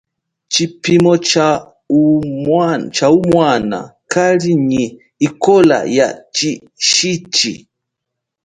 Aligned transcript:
Tshiphimo 0.51 1.13
tshawumwana 2.95 3.79
kali 4.11 4.51
nyi 4.67 4.85
ikola 5.27 5.77
ya 5.97 6.07
tshishiji. 6.33 7.53